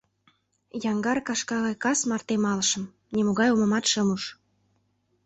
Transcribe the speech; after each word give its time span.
Яҥгар 0.91 1.17
кашка 1.27 1.57
гай 1.65 1.75
кас 1.83 1.99
марте 2.09 2.35
малышым, 2.45 2.83
нимогай 3.15 3.49
омымат 3.53 3.85
шым 3.91 4.07
уж. 4.15 4.23